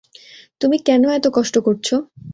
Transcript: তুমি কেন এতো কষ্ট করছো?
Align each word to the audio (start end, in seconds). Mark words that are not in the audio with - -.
তুমি 0.61 0.77
কেন 0.87 1.03
এতো 1.17 1.29
কষ্ট 1.33 1.55
করছো? 1.65 1.95